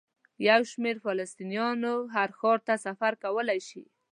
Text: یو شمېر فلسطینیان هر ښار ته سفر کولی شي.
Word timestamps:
یو 0.47 0.61
شمېر 0.71 0.95
فلسطینیان 1.05 1.79
هر 2.15 2.29
ښار 2.39 2.59
ته 2.67 2.73
سفر 2.85 3.13
کولی 3.23 3.59
شي. 3.67 3.83